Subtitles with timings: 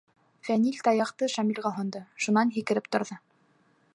[0.47, 3.21] Фәнил таяҡты Шамилға һондо, шунан һикереп торҙо: